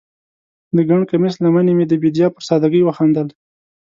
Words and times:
د 0.75 0.77
ګنډ 0.87 1.03
کمیس 1.11 1.35
لمنې 1.43 1.73
مې 1.77 1.85
د 1.87 1.93
بیدیا 2.03 2.27
پر 2.33 2.43
سادګۍ 2.49 2.81
وخندل 2.83 3.27